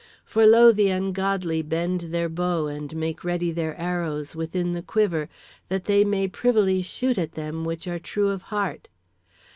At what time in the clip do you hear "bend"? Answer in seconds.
1.61-2.01